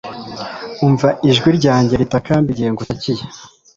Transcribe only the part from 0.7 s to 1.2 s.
Umva